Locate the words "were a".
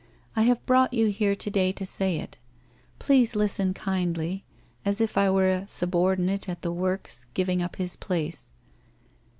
5.29-5.67